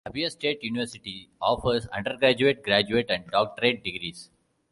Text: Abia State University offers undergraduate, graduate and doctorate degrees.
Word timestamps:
Abia 0.03 0.31
State 0.31 0.63
University 0.63 1.29
offers 1.39 1.85
undergraduate, 1.89 2.63
graduate 2.63 3.11
and 3.11 3.27
doctorate 3.27 3.83
degrees. 3.83 4.31